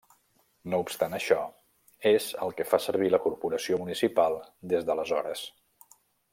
No 0.73 0.77
obstant 0.83 1.13
això, 1.17 1.37
és 2.13 2.31
el 2.47 2.55
que 2.61 2.67
fa 2.71 2.81
servir 2.87 3.11
la 3.17 3.21
corporació 3.27 3.81
municipal 3.85 4.41
des 4.75 4.89
d'aleshores. 4.89 5.49